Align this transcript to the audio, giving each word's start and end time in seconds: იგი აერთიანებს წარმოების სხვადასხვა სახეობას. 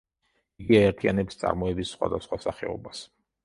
იგი 0.63 0.79
აერთიანებს 0.79 1.39
წარმოების 1.43 1.95
სხვადასხვა 1.99 2.43
სახეობას. 2.49 3.07